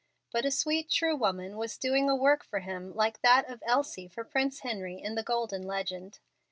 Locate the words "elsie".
3.67-4.07